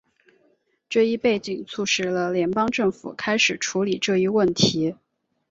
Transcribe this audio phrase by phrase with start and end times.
[0.89, 4.95] 这一背景促使了联邦政府开始处理这一问题。